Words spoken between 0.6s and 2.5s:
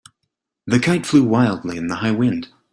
The kite flew wildly in the high wind.